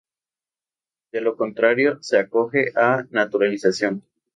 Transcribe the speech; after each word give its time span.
De 1.11 1.21
lo 1.21 1.37
contrario, 1.37 1.99
se 2.01 2.17
acoge 2.17 2.71
a 2.75 3.05
naturalización. 3.11 4.03